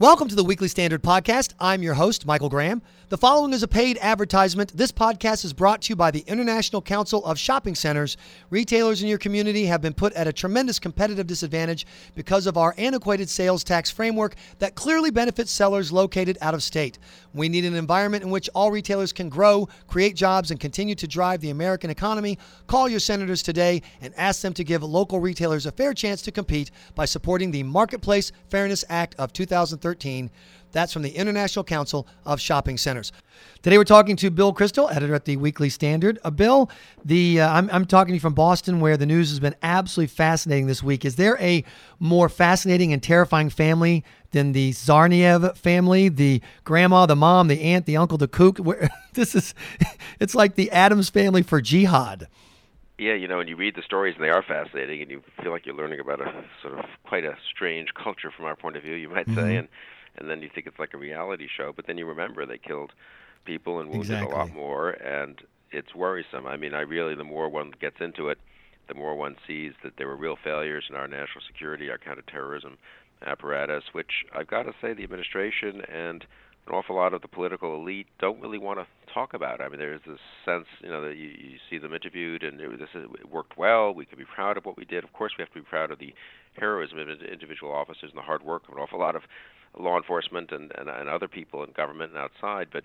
Welcome 0.00 0.28
to 0.28 0.36
the 0.36 0.44
Weekly 0.44 0.68
Standard 0.68 1.02
Podcast. 1.02 1.54
I'm 1.58 1.82
your 1.82 1.94
host, 1.94 2.24
Michael 2.24 2.48
Graham. 2.48 2.82
The 3.08 3.18
following 3.18 3.52
is 3.52 3.64
a 3.64 3.68
paid 3.68 3.98
advertisement. 4.00 4.76
This 4.76 4.92
podcast 4.92 5.44
is 5.44 5.52
brought 5.52 5.82
to 5.82 5.88
you 5.88 5.96
by 5.96 6.12
the 6.12 6.22
International 6.28 6.80
Council 6.80 7.24
of 7.24 7.36
Shopping 7.36 7.74
Centers. 7.74 8.16
Retailers 8.48 9.02
in 9.02 9.08
your 9.08 9.18
community 9.18 9.64
have 9.66 9.82
been 9.82 9.94
put 9.94 10.12
at 10.12 10.28
a 10.28 10.32
tremendous 10.32 10.78
competitive 10.78 11.26
disadvantage 11.26 11.84
because 12.14 12.46
of 12.46 12.56
our 12.56 12.76
antiquated 12.78 13.28
sales 13.28 13.64
tax 13.64 13.90
framework 13.90 14.36
that 14.60 14.76
clearly 14.76 15.10
benefits 15.10 15.50
sellers 15.50 15.90
located 15.90 16.38
out 16.42 16.54
of 16.54 16.62
state. 16.62 17.00
We 17.34 17.48
need 17.48 17.64
an 17.64 17.74
environment 17.74 18.22
in 18.22 18.30
which 18.30 18.48
all 18.54 18.70
retailers 18.70 19.12
can 19.12 19.28
grow, 19.28 19.68
create 19.88 20.14
jobs, 20.14 20.52
and 20.52 20.60
continue 20.60 20.94
to 20.94 21.08
drive 21.08 21.40
the 21.40 21.50
American 21.50 21.90
economy. 21.90 22.38
Call 22.68 22.88
your 22.88 23.00
senators 23.00 23.42
today 23.42 23.82
and 24.00 24.14
ask 24.16 24.42
them 24.42 24.54
to 24.54 24.62
give 24.62 24.84
local 24.84 25.18
retailers 25.18 25.66
a 25.66 25.72
fair 25.72 25.92
chance 25.92 26.22
to 26.22 26.30
compete 26.30 26.70
by 26.94 27.04
supporting 27.04 27.50
the 27.50 27.64
Marketplace 27.64 28.30
Fairness 28.48 28.84
Act 28.88 29.16
of 29.18 29.32
2013. 29.32 29.87
That's 30.72 30.92
from 30.92 31.02
the 31.02 31.10
International 31.10 31.64
Council 31.64 32.06
of 32.26 32.40
Shopping 32.40 32.76
Centers. 32.76 33.12
Today 33.62 33.78
we're 33.78 33.84
talking 33.84 34.16
to 34.16 34.30
Bill 34.30 34.52
Kristol, 34.52 34.94
editor 34.94 35.14
at 35.14 35.24
the 35.24 35.36
Weekly 35.36 35.70
Standard. 35.70 36.18
Uh, 36.24 36.30
Bill, 36.30 36.70
the 37.04 37.40
uh, 37.40 37.50
I'm, 37.50 37.70
I'm 37.72 37.86
talking 37.86 38.12
to 38.12 38.14
you 38.14 38.20
from 38.20 38.34
Boston, 38.34 38.80
where 38.80 38.96
the 38.96 39.06
news 39.06 39.30
has 39.30 39.40
been 39.40 39.54
absolutely 39.62 40.08
fascinating 40.08 40.66
this 40.66 40.82
week. 40.82 41.04
Is 41.04 41.16
there 41.16 41.38
a 41.40 41.64
more 41.98 42.28
fascinating 42.28 42.92
and 42.92 43.02
terrifying 43.02 43.48
family 43.48 44.04
than 44.32 44.52
the 44.52 44.72
Tsarnaev 44.72 45.56
family? 45.56 46.10
The 46.10 46.42
grandma, 46.64 47.06
the 47.06 47.16
mom, 47.16 47.48
the 47.48 47.60
aunt, 47.62 47.86
the 47.86 47.96
uncle, 47.96 48.18
the 48.18 48.28
kook. 48.28 48.58
Where, 48.58 48.90
this 49.14 49.34
is, 49.34 49.54
it's 50.20 50.34
like 50.34 50.54
the 50.54 50.70
Addams 50.70 51.08
family 51.08 51.42
for 51.42 51.60
jihad. 51.60 52.28
Yeah, 52.98 53.14
you 53.14 53.28
know, 53.28 53.38
and 53.38 53.48
you 53.48 53.56
read 53.56 53.76
the 53.76 53.82
stories, 53.82 54.16
and 54.16 54.24
they 54.24 54.28
are 54.30 54.42
fascinating, 54.42 55.00
and 55.02 55.10
you 55.10 55.22
feel 55.40 55.52
like 55.52 55.66
you're 55.66 55.74
learning 55.76 56.00
about 56.00 56.20
a 56.20 56.44
sort 56.60 56.78
of 56.78 56.84
quite 57.04 57.24
a 57.24 57.36
strange 57.48 57.90
culture 57.94 58.32
from 58.36 58.44
our 58.46 58.56
point 58.56 58.76
of 58.76 58.82
view, 58.82 58.94
you 58.94 59.08
might 59.08 59.28
Mm-hmm. 59.28 59.54
say, 59.54 59.56
and 59.56 59.68
and 60.16 60.28
then 60.28 60.42
you 60.42 60.50
think 60.52 60.66
it's 60.66 60.80
like 60.80 60.94
a 60.94 60.98
reality 60.98 61.46
show, 61.56 61.72
but 61.74 61.86
then 61.86 61.96
you 61.96 62.04
remember 62.06 62.44
they 62.44 62.58
killed 62.58 62.92
people 63.44 63.78
and 63.78 63.88
wounded 63.90 64.20
Exactly. 64.20 64.20
a 64.20 64.26
lot 64.26 64.50
more, 64.50 64.90
and 64.90 65.42
it's 65.70 65.94
worrisome. 65.94 66.46
I 66.46 66.56
mean, 66.56 66.74
I 66.74 66.80
really, 66.80 67.14
the 67.14 67.22
more 67.22 67.48
one 67.48 67.70
gets 67.80 68.00
into 68.00 68.28
it, 68.30 68.38
the 68.88 68.94
more 68.94 69.14
one 69.14 69.36
sees 69.46 69.74
that 69.84 69.92
there 69.96 70.08
were 70.08 70.16
real 70.16 70.36
failures 70.42 70.86
in 70.90 70.96
our 70.96 71.06
national 71.06 71.44
security, 71.46 71.90
our 71.90 71.98
counterterrorism 71.98 72.78
apparatus, 73.24 73.84
which 73.92 74.24
I've 74.34 74.48
got 74.48 74.64
to 74.64 74.72
say, 74.80 74.92
the 74.92 75.04
administration 75.04 75.82
and 75.88 76.26
an 76.68 76.74
awful 76.74 76.96
lot 76.96 77.14
of 77.14 77.22
the 77.22 77.28
political 77.28 77.74
elite 77.74 78.06
don't 78.20 78.40
really 78.40 78.58
want 78.58 78.78
to 78.78 78.86
talk 79.12 79.34
about. 79.34 79.60
I 79.60 79.68
mean, 79.68 79.78
there's 79.78 80.00
this 80.06 80.18
sense, 80.44 80.66
you 80.82 80.90
know, 80.90 81.02
that 81.02 81.16
you, 81.16 81.28
you 81.28 81.58
see 81.70 81.78
them 81.78 81.94
interviewed, 81.94 82.42
and 82.42 82.60
it, 82.60 82.78
this 82.78 82.88
is, 82.94 83.06
it 83.20 83.30
worked 83.30 83.56
well. 83.56 83.92
We 83.92 84.04
can 84.04 84.18
be 84.18 84.24
proud 84.24 84.56
of 84.56 84.66
what 84.66 84.76
we 84.76 84.84
did. 84.84 85.04
Of 85.04 85.12
course, 85.12 85.32
we 85.38 85.42
have 85.42 85.52
to 85.52 85.60
be 85.60 85.66
proud 85.66 85.90
of 85.90 85.98
the 85.98 86.14
heroism 86.56 86.98
of 86.98 87.08
individual 87.08 87.72
officers 87.72 88.10
and 88.10 88.18
the 88.18 88.22
hard 88.22 88.42
work 88.42 88.68
of 88.68 88.74
an 88.74 88.80
awful 88.80 88.98
lot 88.98 89.16
of 89.16 89.22
law 89.78 89.96
enforcement 89.96 90.52
and, 90.52 90.72
and, 90.76 90.88
and 90.88 91.08
other 91.08 91.28
people 91.28 91.64
in 91.64 91.70
government 91.72 92.12
and 92.12 92.20
outside. 92.20 92.68
But 92.72 92.84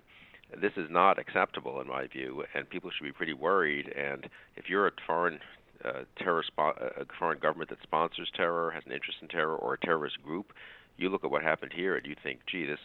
this 0.62 0.73
is 0.78 0.88
not 0.90 1.20
acceptable 1.20 1.81
in 1.81 1.88
my 1.88 2.08
view, 2.08 2.44
and 2.53 2.70
people 2.70 2.90
should 2.92 3.06
be 3.06 3.12
pretty 3.12 3.34
worried. 3.34 3.92
And 3.97 4.30
if 4.56 4.70
you're 4.70 4.88
a 4.88 4.92
foreign 5.06 5.40
uh, 5.84 6.03
terror 6.18 6.44
a 6.58 7.06
foreign 7.20 7.40
government 7.40 7.70
that 7.70 7.80
sponsors 7.84 8.31
terror, 8.38 8.72
has 8.72 8.84
an 8.86 8.94
interest 8.94 9.18
in 9.22 9.28
terror, 9.28 9.56
or 9.56 9.73
a 9.73 9.80
terrorist 9.80 10.22
group, 10.23 10.53
you 10.95 11.09
look 11.09 11.23
at 11.25 11.31
what 11.31 11.42
happened 11.42 11.73
here 11.75 11.97
and 11.97 12.06
you 12.06 12.16
think, 12.23 12.40
gee, 12.50 12.66
this 12.66 12.80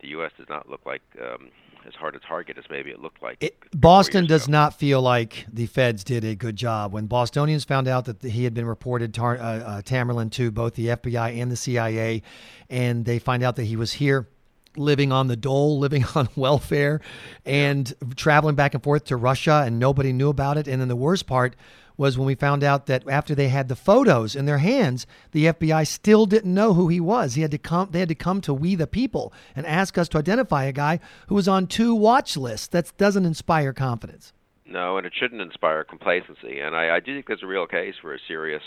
the 0.00 0.08
U.S. 0.08 0.32
does 0.36 0.48
not 0.48 0.68
look 0.68 0.80
like 0.86 1.02
um, 1.20 1.50
as 1.86 1.94
hard 1.94 2.14
a 2.16 2.18
target 2.20 2.58
as 2.58 2.64
maybe 2.70 2.90
it 2.90 3.00
looked 3.00 3.22
like. 3.22 3.38
It, 3.40 3.56
Boston 3.72 4.26
does 4.26 4.44
ago. 4.44 4.52
not 4.52 4.78
feel 4.78 5.00
like 5.00 5.46
the 5.52 5.66
feds 5.66 6.04
did 6.04 6.24
a 6.24 6.34
good 6.34 6.56
job. 6.56 6.92
When 6.92 7.06
Bostonians 7.06 7.64
found 7.64 7.88
out 7.88 8.04
that 8.06 8.22
he 8.22 8.44
had 8.44 8.54
been 8.54 8.66
reported 8.66 9.14
tar- 9.14 9.38
uh, 9.38 9.58
uh, 9.58 9.82
Tamerlan 9.82 10.30
to 10.32 10.50
both 10.50 10.74
the 10.74 10.88
FBI 10.88 11.40
and 11.40 11.50
the 11.50 11.56
CIA, 11.56 12.22
and 12.68 13.04
they 13.04 13.18
find 13.18 13.42
out 13.42 13.56
that 13.56 13.64
he 13.64 13.76
was 13.76 13.92
here 13.94 14.28
living 14.76 15.12
on 15.12 15.28
the 15.28 15.36
dole, 15.36 15.78
living 15.80 16.04
on 16.14 16.28
welfare, 16.36 17.00
and 17.44 17.92
traveling 18.16 18.54
back 18.54 18.74
and 18.74 18.82
forth 18.82 19.04
to 19.06 19.16
Russia, 19.16 19.62
and 19.64 19.78
nobody 19.78 20.12
knew 20.12 20.28
about 20.28 20.58
it. 20.58 20.68
And 20.68 20.80
then 20.80 20.88
the 20.88 20.96
worst 20.96 21.26
part 21.26 21.56
was 21.96 22.16
when 22.16 22.26
we 22.26 22.34
found 22.34 22.64
out 22.64 22.86
that 22.86 23.06
after 23.08 23.34
they 23.34 23.48
had 23.48 23.68
the 23.68 23.76
photos 23.76 24.34
in 24.34 24.46
their 24.46 24.56
hands, 24.56 25.06
the 25.32 25.46
FBI 25.46 25.86
still 25.86 26.24
didn't 26.24 26.54
know 26.54 26.72
who 26.72 26.88
he 26.88 26.98
was. 26.98 27.34
He 27.34 27.42
had 27.42 27.50
to 27.50 27.58
come. 27.58 27.88
They 27.90 28.00
had 28.00 28.08
to 28.08 28.14
come 28.14 28.40
to 28.42 28.54
We 28.54 28.74
the 28.74 28.86
People 28.86 29.34
and 29.54 29.66
ask 29.66 29.98
us 29.98 30.08
to 30.10 30.18
identify 30.18 30.64
a 30.64 30.72
guy 30.72 30.98
who 31.26 31.34
was 31.34 31.46
on 31.46 31.66
two 31.66 31.94
watch 31.94 32.38
lists. 32.38 32.68
That 32.68 32.90
doesn't 32.96 33.26
inspire 33.26 33.74
confidence. 33.74 34.32
No, 34.64 34.96
and 34.96 35.06
it 35.06 35.12
shouldn't 35.14 35.42
inspire 35.42 35.84
complacency. 35.84 36.60
And 36.60 36.74
I, 36.74 36.96
I 36.96 37.00
do 37.00 37.14
think 37.14 37.26
there's 37.26 37.42
a 37.42 37.46
real 37.46 37.66
case 37.66 37.96
for 38.00 38.14
a 38.14 38.18
serious 38.26 38.62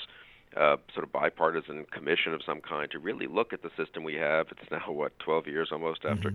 uh, 0.55 0.77
sort 0.93 1.03
of 1.03 1.11
bipartisan 1.11 1.85
commission 1.91 2.33
of 2.33 2.41
some 2.45 2.61
kind 2.61 2.89
to 2.91 2.99
really 2.99 3.27
look 3.27 3.53
at 3.53 3.63
the 3.63 3.69
system 3.77 4.03
we 4.03 4.15
have. 4.15 4.47
It's 4.51 4.71
now 4.71 4.91
what 4.91 5.17
12 5.19 5.47
years 5.47 5.69
almost 5.71 6.05
after 6.05 6.31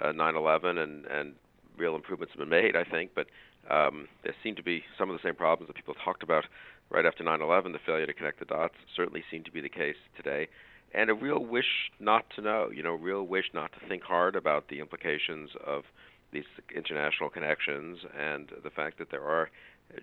uh, 0.00 0.12
9/11, 0.12 0.78
and 0.78 1.06
and 1.06 1.34
real 1.76 1.94
improvements 1.94 2.32
have 2.34 2.40
been 2.40 2.48
made, 2.48 2.76
I 2.76 2.84
think. 2.84 3.12
But 3.14 3.26
um, 3.70 4.08
there 4.22 4.34
seem 4.42 4.56
to 4.56 4.62
be 4.62 4.84
some 4.98 5.10
of 5.10 5.16
the 5.16 5.22
same 5.26 5.34
problems 5.34 5.68
that 5.68 5.76
people 5.76 5.94
talked 6.04 6.22
about 6.22 6.44
right 6.90 7.06
after 7.06 7.24
9/11. 7.24 7.72
The 7.72 7.78
failure 7.84 8.06
to 8.06 8.12
connect 8.12 8.38
the 8.38 8.44
dots 8.44 8.74
certainly 8.94 9.24
seem 9.30 9.44
to 9.44 9.52
be 9.52 9.60
the 9.60 9.68
case 9.68 9.96
today, 10.16 10.48
and 10.94 11.10
a 11.10 11.14
real 11.14 11.44
wish 11.44 11.90
not 11.98 12.24
to 12.36 12.42
know. 12.42 12.70
You 12.74 12.82
know, 12.82 12.94
a 12.94 12.96
real 12.96 13.24
wish 13.24 13.50
not 13.54 13.72
to 13.72 13.88
think 13.88 14.02
hard 14.02 14.36
about 14.36 14.68
the 14.68 14.80
implications 14.80 15.50
of 15.64 15.84
these 16.32 16.44
international 16.74 17.28
connections 17.28 17.98
and 18.16 18.52
the 18.62 18.70
fact 18.70 18.98
that 18.98 19.10
there 19.10 19.24
are 19.24 19.50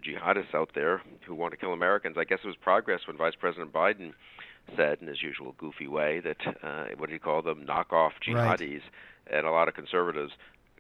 jihadists 0.06 0.54
out 0.54 0.72
there 0.76 1.02
who 1.26 1.36
want 1.36 1.52
to 1.52 1.58
kill 1.58 1.74
Americans. 1.74 2.18
I 2.18 2.24
guess 2.24 2.40
it 2.44 2.48
was 2.48 2.56
progress 2.56 3.02
when 3.08 3.18
Vice 3.18 3.36
President 3.40 3.72
Biden 3.74 4.14
said, 4.76 4.98
in 5.02 5.08
his 5.08 5.22
usual 5.22 5.56
goofy 5.58 5.88
way, 5.88 6.20
that 6.20 6.38
uh, 6.64 6.86
what 6.98 7.10
did 7.10 7.14
he 7.14 7.20
call 7.20 7.42
them, 7.42 7.66
knockoff 7.66 8.12
Right. 8.28 8.60
jihadis, 8.60 8.82
and 9.32 9.46
a 9.46 9.52
lot 9.52 9.68
of 9.68 9.74
conservatives 9.74 10.34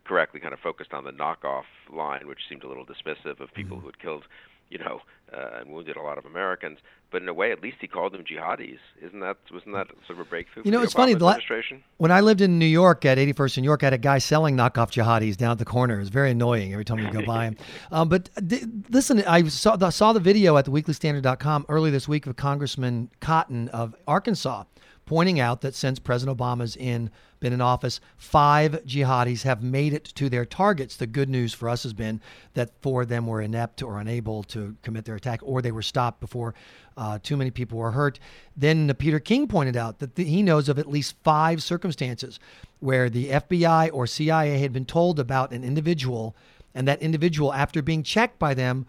correctly 0.03 0.39
kind 0.39 0.53
of 0.53 0.59
focused 0.59 0.93
on 0.93 1.03
the 1.03 1.11
knockoff 1.11 1.63
line, 1.91 2.27
which 2.27 2.39
seemed 2.49 2.63
a 2.63 2.67
little 2.67 2.85
dismissive 2.85 3.39
of 3.39 3.53
people 3.53 3.79
who 3.79 3.87
had 3.87 3.99
killed, 3.99 4.23
you 4.69 4.77
know, 4.77 5.01
uh, 5.33 5.59
and 5.59 5.69
wounded 5.69 5.97
a 5.97 6.01
lot 6.01 6.17
of 6.17 6.25
Americans. 6.25 6.79
But 7.09 7.21
in 7.21 7.29
a 7.29 7.33
way, 7.33 7.53
at 7.53 7.61
least 7.61 7.77
he 7.79 7.87
called 7.87 8.11
them 8.13 8.25
jihadis. 8.25 8.79
Isn't 9.01 9.21
that 9.21 9.37
wasn't 9.51 9.75
that 9.75 9.87
sort 10.05 10.19
of 10.19 10.19
a 10.19 10.25
breakthrough? 10.25 10.63
You 10.63 10.71
for 10.71 10.73
know, 10.73 10.79
the 10.79 10.83
it's 10.85 10.93
funny, 10.93 11.15
Obama 11.15 11.19
the 11.19 11.25
la- 11.25 11.31
administration? 11.31 11.83
When 11.97 12.11
I 12.11 12.19
lived 12.19 12.41
in 12.41 12.59
New 12.59 12.65
York 12.65 13.05
at 13.05 13.17
81st 13.17 13.59
in 13.59 13.63
York, 13.63 13.83
I 13.83 13.85
had 13.85 13.93
a 13.93 13.97
guy 13.97 14.17
selling 14.17 14.57
knockoff 14.57 14.91
jihadis 14.91 15.37
down 15.37 15.51
at 15.51 15.57
the 15.57 15.65
corner. 15.65 15.95
It 15.95 15.99
was 15.99 16.09
very 16.09 16.31
annoying 16.31 16.73
every 16.73 16.83
time 16.83 16.99
you 16.99 17.09
go 17.11 17.25
by 17.25 17.45
him. 17.45 17.57
Um, 17.89 18.09
but 18.09 18.29
th- 18.47 18.65
listen, 18.89 19.23
I 19.23 19.47
saw 19.47 19.75
the, 19.77 19.91
saw 19.91 20.11
the 20.11 20.19
video 20.19 20.57
at 20.57 20.65
theweeklystandard.com 20.65 21.67
earlier 21.69 21.91
this 21.91 22.07
week 22.07 22.27
of 22.27 22.35
Congressman 22.35 23.09
Cotton 23.21 23.69
of 23.69 23.95
Arkansas 24.07 24.63
pointing 25.07 25.39
out 25.39 25.61
that 25.61 25.73
since 25.73 25.97
President 25.97 26.37
Obama's 26.37 26.75
in 26.75 27.09
been 27.39 27.53
in 27.53 27.61
office, 27.61 27.99
five 28.17 28.83
jihadis 28.85 29.43
have 29.43 29.61
made 29.63 29.93
it 29.93 30.03
to 30.03 30.27
their 30.29 30.45
targets. 30.45 30.97
The 30.97 31.07
good 31.07 31.29
news 31.29 31.53
for 31.53 31.69
us 31.69 31.83
has 31.83 31.93
been 31.93 32.19
that 32.55 32.71
four 32.81 33.03
of 33.03 33.09
them 33.09 33.27
were 33.27 33.41
inept 33.41 33.81
or 33.81 33.99
unable 33.99 34.43
to 34.43 34.75
commit 34.81 35.05
their 35.05 35.15
attack, 35.15 35.39
or 35.43 35.61
they 35.61 35.71
were 35.71 35.83
stopped 35.83 36.19
before 36.19 36.55
uh, 36.97 37.19
too 37.21 37.37
many 37.37 37.51
people 37.51 37.77
were 37.77 37.91
hurt. 37.91 38.19
Then 38.55 38.93
Peter 38.95 39.19
King 39.19 39.47
pointed 39.47 39.77
out 39.77 39.99
that 39.99 40.15
the, 40.15 40.23
he 40.23 40.41
knows 40.43 40.67
of 40.67 40.79
at 40.79 40.89
least 40.89 41.15
five 41.23 41.61
circumstances 41.61 42.39
where 42.79 43.09
the 43.09 43.29
FBI 43.29 43.91
or 43.93 44.07
CIA 44.07 44.59
had 44.59 44.73
been 44.73 44.85
told 44.85 45.19
about 45.19 45.51
an 45.51 45.63
individual, 45.63 46.35
and 46.73 46.87
that 46.87 47.01
individual, 47.01 47.53
after 47.53 47.81
being 47.81 48.03
checked 48.03 48.39
by 48.39 48.53
them, 48.53 48.85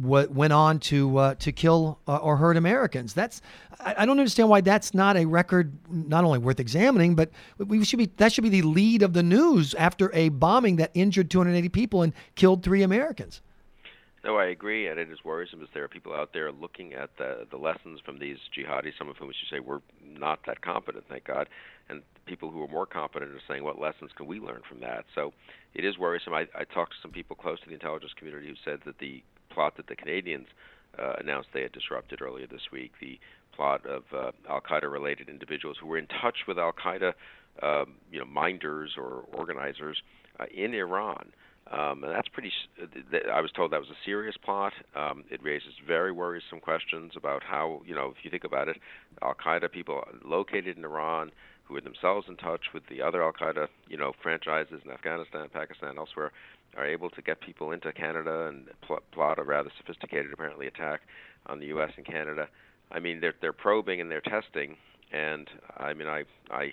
w- 0.00 0.28
went 0.30 0.52
on 0.52 0.78
to 0.80 1.18
uh, 1.18 1.34
to 1.36 1.52
kill 1.52 1.98
uh, 2.06 2.16
or 2.16 2.36
hurt 2.36 2.56
Americans. 2.56 3.14
That's 3.14 3.40
I, 3.80 3.96
I 3.98 4.06
don't 4.06 4.18
understand 4.18 4.48
why 4.48 4.60
that's 4.60 4.94
not 4.94 5.16
a 5.16 5.24
record 5.24 5.72
not 5.90 6.24
only 6.24 6.38
worth 6.38 6.60
examining, 6.60 7.14
but 7.14 7.30
we 7.58 7.84
should 7.84 7.98
be 7.98 8.10
that 8.16 8.32
should 8.32 8.44
be 8.44 8.50
the 8.50 8.62
lead 8.62 9.02
of 9.02 9.12
the 9.12 9.22
news 9.22 9.74
after 9.74 10.14
a 10.14 10.28
bombing 10.30 10.76
that 10.76 10.90
injured 10.94 11.30
280 11.30 11.68
people 11.68 12.02
and 12.02 12.12
killed 12.34 12.62
three 12.62 12.82
Americans. 12.82 13.40
No, 14.24 14.36
I 14.36 14.46
agree, 14.46 14.88
and 14.88 14.98
it 14.98 15.10
is 15.10 15.24
worrisome 15.24 15.62
as 15.62 15.68
there 15.72 15.84
are 15.84 15.88
people 15.88 16.12
out 16.12 16.32
there 16.32 16.50
looking 16.50 16.92
at 16.92 17.10
the 17.18 17.46
the 17.50 17.56
lessons 17.56 18.00
from 18.04 18.18
these 18.18 18.38
jihadis, 18.56 18.92
some 18.98 19.08
of 19.08 19.16
whom, 19.16 19.30
as 19.30 19.36
you 19.40 19.56
say, 19.56 19.60
were 19.60 19.80
not 20.04 20.40
that 20.46 20.60
competent, 20.60 21.04
thank 21.08 21.24
God, 21.24 21.48
and 21.88 22.02
people 22.26 22.50
who 22.50 22.62
are 22.62 22.68
more 22.68 22.86
competent 22.86 23.32
are 23.32 23.40
saying, 23.48 23.64
what 23.64 23.80
lessons 23.80 24.10
can 24.16 24.26
we 24.26 24.38
learn 24.38 24.60
from 24.68 24.80
that? 24.80 25.04
So 25.14 25.32
it 25.74 25.84
is 25.84 25.98
worrisome. 25.98 26.34
I, 26.34 26.46
I 26.54 26.64
talked 26.64 26.92
to 26.92 26.98
some 27.00 27.10
people 27.10 27.36
close 27.36 27.60
to 27.60 27.68
the 27.68 27.74
intelligence 27.74 28.12
community 28.16 28.48
who 28.48 28.54
said 28.64 28.80
that 28.84 28.98
the 28.98 29.22
plot 29.58 29.76
that 29.76 29.88
the 29.88 29.96
Canadians 29.96 30.46
uh, 30.96 31.14
announced 31.18 31.48
they 31.52 31.62
had 31.62 31.72
disrupted 31.72 32.22
earlier 32.22 32.46
this 32.46 32.70
week, 32.70 32.92
the 33.00 33.18
plot 33.56 33.84
of 33.84 34.04
uh, 34.14 34.30
Al 34.48 34.60
Qaeda 34.60 34.88
related 34.90 35.28
individuals 35.28 35.76
who 35.80 35.88
were 35.88 35.98
in 35.98 36.06
touch 36.22 36.36
with 36.46 36.60
Al 36.60 36.72
Qaeda, 36.72 37.12
um, 37.60 37.94
you 38.12 38.20
know, 38.20 38.24
minders 38.24 38.92
or 38.96 39.24
organizers 39.32 39.96
uh, 40.38 40.44
in 40.54 40.74
Iran. 40.74 41.32
Um, 41.72 42.04
and 42.04 42.12
that's 42.14 42.28
pretty. 42.28 42.52
I 43.34 43.40
was 43.40 43.50
told 43.50 43.72
that 43.72 43.80
was 43.80 43.90
a 43.90 44.04
serious 44.04 44.36
plot. 44.42 44.74
Um, 44.94 45.24
it 45.28 45.42
raises 45.42 45.72
very 45.84 46.12
worrisome 46.12 46.60
questions 46.60 47.14
about 47.16 47.42
how, 47.42 47.82
you 47.84 47.96
know, 47.96 48.14
if 48.16 48.24
you 48.24 48.30
think 48.30 48.44
about 48.44 48.68
it, 48.68 48.76
Al 49.22 49.34
Qaeda 49.34 49.72
people 49.72 50.04
located 50.24 50.78
in 50.78 50.84
Iran 50.84 51.32
who 51.64 51.76
are 51.76 51.80
themselves 51.80 52.26
in 52.28 52.36
touch 52.36 52.66
with 52.72 52.84
the 52.88 53.02
other 53.02 53.24
Al 53.24 53.32
Qaeda, 53.32 53.66
you 53.88 53.96
know, 53.96 54.12
franchises 54.22 54.80
in 54.84 54.90
Afghanistan, 54.92 55.48
Pakistan, 55.52 55.98
elsewhere, 55.98 56.30
are 56.76 56.86
able 56.86 57.10
to 57.10 57.22
get 57.22 57.40
people 57.40 57.72
into 57.72 57.92
Canada 57.92 58.46
and 58.46 58.68
pl- 58.82 59.02
plot 59.12 59.38
a 59.38 59.42
rather 59.42 59.70
sophisticated, 59.78 60.32
apparently, 60.32 60.66
attack 60.66 61.00
on 61.46 61.60
the 61.60 61.66
U.S. 61.66 61.90
and 61.96 62.06
Canada. 62.06 62.48
I 62.90 63.00
mean, 63.00 63.20
they're 63.20 63.34
they're 63.40 63.52
probing 63.52 64.00
and 64.00 64.10
they're 64.10 64.20
testing, 64.20 64.76
and 65.12 65.48
I 65.76 65.92
mean, 65.94 66.08
I 66.08 66.24
I 66.50 66.72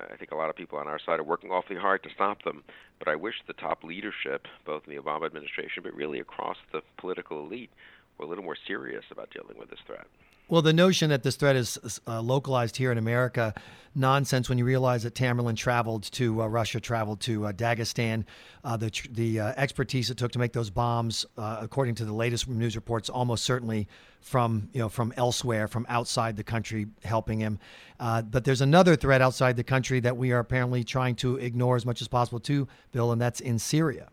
I, 0.00 0.16
think 0.16 0.32
a 0.32 0.36
lot 0.36 0.50
of 0.50 0.56
people 0.56 0.78
on 0.78 0.88
our 0.88 0.98
side 0.98 1.20
are 1.20 1.24
working 1.24 1.50
awfully 1.50 1.78
hard 1.78 2.02
to 2.04 2.10
stop 2.14 2.42
them. 2.42 2.64
But 2.98 3.08
I 3.08 3.16
wish 3.16 3.34
the 3.46 3.52
top 3.52 3.84
leadership, 3.84 4.46
both 4.64 4.82
in 4.86 4.94
the 4.94 5.00
Obama 5.00 5.26
administration, 5.26 5.82
but 5.82 5.94
really 5.94 6.20
across 6.20 6.56
the 6.72 6.80
political 6.96 7.44
elite, 7.44 7.70
were 8.18 8.26
a 8.26 8.28
little 8.28 8.44
more 8.44 8.56
serious 8.66 9.04
about 9.10 9.30
dealing 9.30 9.58
with 9.58 9.70
this 9.70 9.80
threat. 9.86 10.06
Well, 10.50 10.62
the 10.62 10.72
notion 10.72 11.10
that 11.10 11.22
this 11.22 11.36
threat 11.36 11.56
is 11.56 12.00
uh, 12.06 12.22
localized 12.22 12.78
here 12.78 12.90
in 12.90 12.96
America, 12.96 13.52
nonsense 13.94 14.48
when 14.48 14.56
you 14.56 14.64
realize 14.64 15.02
that 15.02 15.14
Tamerlan 15.14 15.56
traveled 15.56 16.04
to 16.04 16.40
uh, 16.40 16.46
Russia, 16.46 16.80
traveled 16.80 17.20
to 17.20 17.46
uh, 17.46 17.52
Dagestan. 17.52 18.24
Uh, 18.64 18.78
the 18.78 18.90
the 19.10 19.40
uh, 19.40 19.52
expertise 19.58 20.10
it 20.10 20.16
took 20.16 20.32
to 20.32 20.38
make 20.38 20.54
those 20.54 20.70
bombs, 20.70 21.26
uh, 21.36 21.58
according 21.60 21.96
to 21.96 22.06
the 22.06 22.14
latest 22.14 22.48
news 22.48 22.76
reports, 22.76 23.10
almost 23.10 23.44
certainly 23.44 23.88
from 24.22 24.70
you 24.72 24.80
know 24.80 24.88
from 24.88 25.12
elsewhere, 25.18 25.68
from 25.68 25.84
outside 25.90 26.34
the 26.34 26.44
country, 26.44 26.86
helping 27.04 27.40
him. 27.40 27.58
but 27.98 28.44
there's 28.44 28.62
another 28.62 28.96
threat 28.96 29.20
outside 29.20 29.54
the 29.54 29.64
country 29.64 30.00
that 30.00 30.16
we 30.16 30.32
are 30.32 30.38
apparently 30.38 30.82
trying 30.82 31.14
to 31.14 31.36
ignore 31.36 31.76
as 31.76 31.84
much 31.84 32.00
as 32.00 32.08
possible 32.08 32.40
too, 32.40 32.66
Bill, 32.90 33.12
and 33.12 33.20
that's 33.20 33.40
in 33.40 33.58
Syria. 33.58 34.08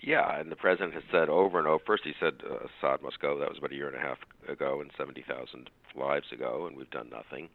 Yeah, 0.00 0.38
and 0.38 0.50
the 0.50 0.56
president 0.56 0.94
has 0.94 1.02
said 1.10 1.28
over 1.28 1.58
and 1.58 1.66
over. 1.66 1.82
First, 1.84 2.04
he 2.04 2.12
said 2.20 2.34
uh, 2.48 2.66
Assad 2.66 3.02
must 3.02 3.20
go. 3.20 3.38
That 3.38 3.48
was 3.48 3.58
about 3.58 3.72
a 3.72 3.74
year 3.74 3.88
and 3.88 3.96
a 3.96 4.00
half 4.00 4.18
ago, 4.48 4.80
and 4.80 4.90
70,000 4.96 5.70
lives 5.96 6.26
ago, 6.32 6.66
and 6.66 6.76
we've 6.76 6.90
done 6.90 7.10
nothing, 7.10 7.48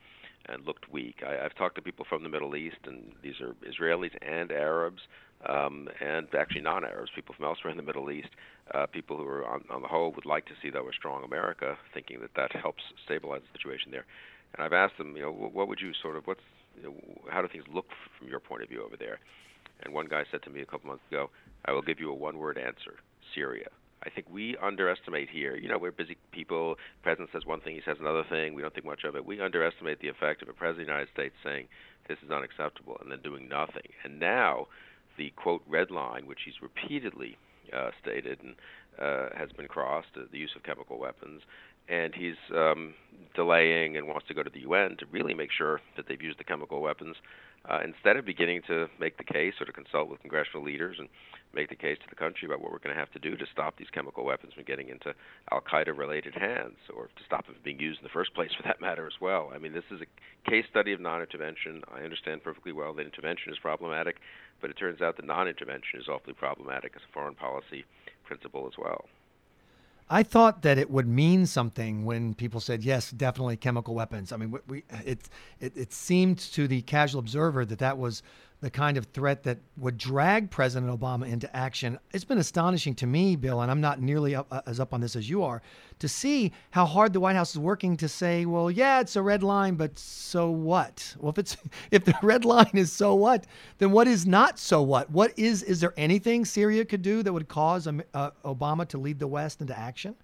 and 0.47 0.65
looked 0.65 0.91
weak. 0.91 1.23
I, 1.25 1.45
I've 1.45 1.55
talked 1.55 1.75
to 1.75 1.81
people 1.81 2.05
from 2.07 2.23
the 2.23 2.29
Middle 2.29 2.55
East, 2.55 2.77
and 2.85 3.13
these 3.23 3.35
are 3.41 3.55
Israelis 3.67 4.11
and 4.21 4.51
Arabs, 4.51 5.01
um, 5.47 5.87
and 6.01 6.27
actually 6.37 6.61
non-Arabs, 6.61 7.11
people 7.15 7.33
from 7.35 7.45
elsewhere 7.45 7.71
in 7.71 7.77
the 7.77 7.83
Middle 7.83 8.11
East, 8.11 8.29
uh, 8.73 8.85
people 8.87 9.17
who 9.17 9.25
are 9.25 9.45
on, 9.45 9.63
on 9.69 9.81
the 9.81 9.87
whole 9.87 10.11
would 10.11 10.25
like 10.25 10.45
to 10.45 10.53
see 10.61 10.69
though 10.69 10.87
a 10.89 10.93
strong 10.93 11.23
America, 11.23 11.77
thinking 11.93 12.19
that 12.21 12.31
that 12.35 12.53
helps 12.61 12.83
stabilize 13.05 13.41
the 13.41 13.57
situation 13.57 13.91
there. 13.91 14.05
And 14.55 14.63
I've 14.63 14.73
asked 14.73 14.97
them, 14.97 15.15
you 15.15 15.23
know, 15.23 15.31
what 15.31 15.67
would 15.67 15.79
you 15.81 15.91
sort 16.01 16.17
of, 16.17 16.27
what's, 16.27 16.41
you 16.77 16.83
know, 16.83 16.95
how 17.29 17.41
do 17.41 17.47
things 17.47 17.65
look 17.73 17.87
from 18.17 18.27
your 18.27 18.39
point 18.39 18.63
of 18.63 18.69
view 18.69 18.83
over 18.83 18.95
there? 18.97 19.19
And 19.83 19.93
one 19.93 20.07
guy 20.07 20.23
said 20.31 20.43
to 20.43 20.49
me 20.49 20.61
a 20.61 20.65
couple 20.65 20.89
months 20.89 21.03
ago, 21.11 21.29
I 21.65 21.71
will 21.71 21.81
give 21.81 21.99
you 21.99 22.09
a 22.09 22.15
one 22.15 22.37
word 22.37 22.57
answer 22.57 22.95
Syria. 23.35 23.67
I 24.05 24.09
think 24.09 24.27
we 24.29 24.57
underestimate 24.61 25.29
here. 25.29 25.55
You 25.55 25.69
know, 25.69 25.77
we're 25.77 25.91
busy 25.91 26.17
people. 26.31 26.75
The 26.75 27.03
president 27.03 27.29
says 27.31 27.45
one 27.45 27.61
thing, 27.61 27.75
he 27.75 27.81
says 27.85 27.97
another 27.99 28.23
thing. 28.29 28.53
We 28.53 28.61
don't 28.61 28.73
think 28.73 28.85
much 28.85 29.03
of 29.05 29.15
it. 29.15 29.25
We 29.25 29.39
underestimate 29.39 30.01
the 30.01 30.09
effect 30.09 30.41
of 30.41 30.49
a 30.49 30.53
president 30.53 30.81
of 30.81 30.87
the 30.87 30.93
United 30.93 31.13
States 31.13 31.35
saying 31.43 31.67
this 32.07 32.17
is 32.23 32.31
unacceptable 32.31 32.97
and 33.01 33.11
then 33.11 33.21
doing 33.23 33.47
nothing. 33.47 33.95
And 34.03 34.19
now, 34.19 34.67
the 35.17 35.31
quote 35.35 35.61
red 35.67 35.89
line, 35.89 36.27
which 36.27 36.39
he's 36.43 36.61
repeatedly 36.61 37.37
uh, 37.71 37.91
stated 38.01 38.39
and 38.43 38.55
uh, 38.99 39.29
has 39.37 39.51
been 39.53 39.67
crossed, 39.67 40.09
uh, 40.17 40.21
the 40.31 40.37
use 40.37 40.51
of 40.55 40.63
chemical 40.63 40.99
weapons, 40.99 41.41
and 41.87 42.13
he's 42.13 42.35
um, 42.55 42.93
delaying 43.35 43.97
and 43.97 44.07
wants 44.07 44.27
to 44.27 44.33
go 44.33 44.43
to 44.43 44.49
the 44.49 44.61
UN 44.61 44.97
to 44.97 45.05
really 45.11 45.33
make 45.33 45.51
sure 45.51 45.81
that 45.95 46.07
they've 46.07 46.21
used 46.21 46.39
the 46.39 46.43
chemical 46.43 46.81
weapons 46.81 47.15
uh, 47.69 47.79
instead 47.83 48.17
of 48.17 48.25
beginning 48.25 48.61
to 48.67 48.87
make 48.99 49.17
the 49.17 49.23
case 49.23 49.53
or 49.59 49.65
to 49.65 49.71
consult 49.71 50.09
with 50.09 50.19
congressional 50.21 50.63
leaders 50.63 50.97
and 50.99 51.07
make 51.53 51.69
the 51.69 51.75
case 51.75 51.97
to 51.99 52.09
the 52.09 52.15
country 52.15 52.45
about 52.45 52.61
what 52.61 52.71
we're 52.71 52.79
going 52.79 52.93
to 52.93 52.99
have 52.99 53.11
to 53.11 53.19
do 53.19 53.37
to 53.37 53.45
stop 53.51 53.77
these 53.77 53.89
chemical 53.93 54.25
weapons 54.25 54.53
from 54.53 54.63
getting 54.63 54.89
into 54.89 55.13
Al 55.51 55.61
Qaeda 55.61 55.97
related 55.97 56.33
hands 56.33 56.77
or 56.95 57.05
to 57.05 57.23
stop 57.25 57.45
them 57.45 57.55
being 57.63 57.79
used 57.79 57.99
in 57.99 58.03
the 58.03 58.09
first 58.09 58.33
place 58.33 58.51
for 58.57 58.63
that 58.63 58.81
matter 58.81 59.05
as 59.05 59.13
well. 59.21 59.51
I 59.53 59.59
mean, 59.59 59.73
this 59.73 59.87
is 59.91 60.01
a 60.01 60.49
case 60.49 60.65
study 60.69 60.91
of 60.93 60.99
non 60.99 61.21
intervention. 61.21 61.83
I 61.93 62.01
understand 62.01 62.43
perfectly 62.43 62.71
well 62.71 62.93
that 62.95 63.05
intervention 63.05 63.51
is 63.51 63.59
problematic, 63.59 64.17
but 64.61 64.69
it 64.69 64.77
turns 64.77 65.01
out 65.01 65.15
that 65.17 65.25
non 65.25 65.47
intervention 65.47 65.99
is 65.99 66.07
awfully 66.07 66.33
problematic 66.33 66.93
as 66.95 67.01
a 67.07 67.13
foreign 67.13 67.35
policy 67.35 67.85
principle 68.25 68.67
as 68.67 68.73
well. 68.77 69.05
I 70.09 70.23
thought 70.23 70.61
that 70.63 70.77
it 70.77 70.89
would 70.89 71.07
mean 71.07 71.45
something 71.45 72.05
when 72.05 72.33
people 72.33 72.59
said 72.59 72.83
yes, 72.83 73.11
definitely 73.11 73.57
chemical 73.57 73.95
weapons. 73.95 74.31
I 74.31 74.37
mean, 74.37 74.53
we, 74.67 74.83
it, 75.05 75.29
it 75.59 75.77
it 75.77 75.93
seemed 75.93 76.39
to 76.39 76.67
the 76.67 76.81
casual 76.81 77.19
observer 77.19 77.65
that 77.65 77.79
that 77.79 77.97
was 77.97 78.21
the 78.63 78.69
kind 78.69 78.97
of 78.97 79.05
threat 79.07 79.43
that 79.43 79.57
would 79.75 79.97
drag 79.97 80.49
President 80.49 80.89
Obama 80.89 81.27
into 81.27 81.53
action. 81.53 81.99
It's 82.13 82.23
been 82.23 82.37
astonishing 82.37 82.95
to 82.95 83.05
me, 83.05 83.35
Bill, 83.35 83.59
and 83.59 83.69
I'm 83.69 83.81
not 83.81 84.01
nearly 84.01 84.35
up, 84.35 84.47
uh, 84.49 84.61
as 84.65 84.79
up 84.79 84.93
on 84.93 85.01
this 85.01 85.17
as 85.17 85.29
you 85.29 85.43
are, 85.43 85.61
to 85.99 86.07
see 86.07 86.53
how 86.71 86.85
hard 86.85 87.11
the 87.11 87.19
White 87.19 87.35
House 87.35 87.51
is 87.51 87.59
working 87.59 87.97
to 87.97 88.07
say, 88.07 88.45
well, 88.45 88.71
yeah, 88.71 89.01
it's 89.01 89.17
a 89.17 89.21
red 89.21 89.43
line, 89.43 89.75
but 89.75 89.99
so 89.99 90.49
what? 90.49 91.13
Well, 91.19 91.31
if 91.31 91.37
it's 91.37 91.57
if 91.91 92.05
the 92.05 92.15
red 92.23 92.45
line 92.45 92.71
is 92.73 92.89
so 92.89 93.13
what, 93.15 93.45
then 93.79 93.91
what 93.91 94.07
is 94.07 94.25
not 94.25 94.57
so 94.57 94.81
what? 94.81 95.11
What 95.11 95.37
is 95.37 95.61
is 95.61 95.81
there 95.81 95.93
anything 95.97 96.45
Syria 96.45 96.85
could 96.85 97.01
do 97.01 97.21
that 97.21 97.33
would 97.33 97.49
cause 97.49 97.85
uh, 97.85 98.31
Obama 98.45 98.87
to 98.87 98.97
lead 98.97 99.19
the 99.19 99.27
West 99.27 99.59
into 99.59 99.77
action? 99.77 100.15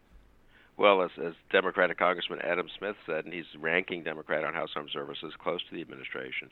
Well, 0.77 1.01
as, 1.01 1.11
as 1.21 1.33
Democratic 1.51 1.97
Congressman 1.97 2.39
Adam 2.39 2.69
Smith 2.77 2.95
said, 3.05 3.25
and 3.25 3.33
he's 3.33 3.43
ranking 3.59 4.01
Democrat 4.01 4.45
on 4.45 4.53
House 4.53 4.69
Armed 4.77 4.91
Services, 4.93 5.33
close 5.37 5.61
to 5.67 5.75
the 5.75 5.81
administration, 5.81 6.49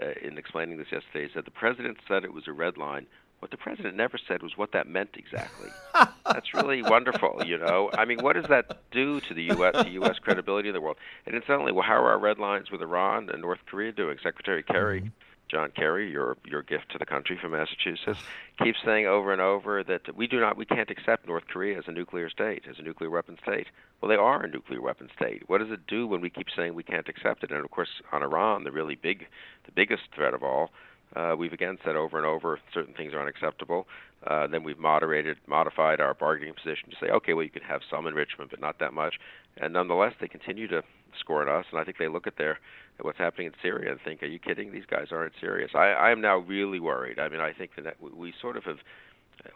uh, 0.00 0.12
in 0.22 0.38
explaining 0.38 0.78
this 0.78 0.88
yesterday, 0.90 1.26
he 1.26 1.32
said 1.32 1.44
the 1.44 1.50
president 1.50 1.98
said 2.08 2.24
it 2.24 2.32
was 2.32 2.48
a 2.48 2.52
red 2.52 2.76
line. 2.76 3.06
What 3.40 3.50
the 3.50 3.56
president 3.56 3.96
never 3.96 4.18
said 4.18 4.42
was 4.42 4.58
what 4.58 4.72
that 4.72 4.86
meant 4.86 5.10
exactly. 5.14 5.70
That's 6.26 6.52
really 6.52 6.82
wonderful, 6.82 7.42
you 7.46 7.56
know. 7.56 7.90
I 7.94 8.04
mean, 8.04 8.18
what 8.20 8.34
does 8.34 8.44
that 8.50 8.82
do 8.90 9.18
to 9.20 9.34
the 9.34 9.44
U.S. 9.44 9.82
the 9.82 9.90
U.S. 9.92 10.18
credibility 10.18 10.68
in 10.68 10.74
the 10.74 10.80
world? 10.80 10.98
And 11.24 11.34
incidentally, 11.34 11.72
well, 11.72 11.84
how 11.84 11.94
are 11.94 12.10
our 12.10 12.18
red 12.18 12.38
lines 12.38 12.70
with 12.70 12.82
Iran 12.82 13.30
and 13.30 13.40
North 13.40 13.60
Korea 13.64 13.92
doing? 13.92 14.18
Secretary 14.22 14.62
Kerry. 14.62 15.00
Mm-hmm 15.00 15.08
John 15.50 15.70
Kerry, 15.74 16.10
your 16.10 16.36
your 16.44 16.62
gift 16.62 16.90
to 16.92 16.98
the 16.98 17.06
country 17.06 17.36
from 17.40 17.52
Massachusetts, 17.52 18.20
keeps 18.62 18.78
saying 18.84 19.06
over 19.06 19.32
and 19.32 19.42
over 19.42 19.82
that 19.84 20.16
we 20.16 20.26
do 20.26 20.40
not, 20.40 20.56
we 20.56 20.64
can't 20.64 20.90
accept 20.90 21.26
North 21.26 21.46
Korea 21.48 21.78
as 21.78 21.84
a 21.88 21.92
nuclear 21.92 22.30
state, 22.30 22.62
as 22.70 22.78
a 22.78 22.82
nuclear 22.82 23.10
weapon 23.10 23.36
state. 23.42 23.66
Well, 24.00 24.08
they 24.08 24.16
are 24.16 24.42
a 24.44 24.48
nuclear 24.48 24.80
weapon 24.80 25.08
state. 25.16 25.42
What 25.48 25.58
does 25.58 25.70
it 25.70 25.86
do 25.86 26.06
when 26.06 26.20
we 26.20 26.30
keep 26.30 26.46
saying 26.54 26.74
we 26.74 26.82
can't 26.82 27.08
accept 27.08 27.42
it? 27.42 27.50
And 27.50 27.64
of 27.64 27.70
course, 27.70 28.00
on 28.12 28.22
Iran, 28.22 28.64
the 28.64 28.72
really 28.72 28.94
big, 28.94 29.26
the 29.64 29.72
biggest 29.72 30.04
threat 30.14 30.34
of 30.34 30.42
all, 30.42 30.70
uh, 31.16 31.34
we've 31.36 31.52
again 31.52 31.78
said 31.84 31.96
over 31.96 32.16
and 32.16 32.26
over 32.26 32.60
certain 32.72 32.94
things 32.94 33.12
are 33.12 33.20
unacceptable. 33.20 33.88
Uh, 34.26 34.46
then 34.46 34.62
we've 34.62 34.78
moderated, 34.78 35.38
modified 35.46 36.00
our 36.00 36.14
bargaining 36.14 36.54
position 36.54 36.90
to 36.90 36.96
say, 37.00 37.10
okay, 37.10 37.32
well, 37.32 37.42
you 37.42 37.50
can 37.50 37.62
have 37.62 37.80
some 37.90 38.06
enrichment, 38.06 38.50
but 38.50 38.60
not 38.60 38.78
that 38.78 38.92
much. 38.92 39.18
And 39.56 39.72
nonetheless, 39.72 40.14
they 40.20 40.28
continue 40.28 40.68
to 40.68 40.82
score 41.18 41.42
at 41.42 41.48
us, 41.48 41.66
and 41.70 41.80
I 41.80 41.84
think 41.84 41.98
they 41.98 42.08
look 42.08 42.26
at 42.26 42.36
their 42.36 42.58
at 42.98 43.04
what's 43.04 43.18
happening 43.18 43.46
in 43.46 43.52
Syria 43.62 43.90
and 43.90 44.00
think, 44.04 44.22
are 44.22 44.26
you 44.26 44.38
kidding? 44.38 44.72
These 44.72 44.84
guys 44.90 45.06
aren't 45.10 45.32
serious. 45.40 45.70
I, 45.74 45.92
I 45.92 46.10
am 46.10 46.20
now 46.20 46.38
really 46.38 46.80
worried. 46.80 47.18
I 47.18 47.28
mean, 47.28 47.40
I 47.40 47.52
think 47.52 47.72
that 47.82 47.96
we 48.00 48.34
sort 48.40 48.56
of 48.56 48.64
have. 48.64 48.78